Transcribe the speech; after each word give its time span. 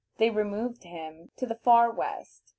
They 0.17 0.31
removed 0.31 0.83
him 0.83 1.29
to 1.37 1.45
the 1.45 1.53
far 1.63 1.91
West. 1.91 2.41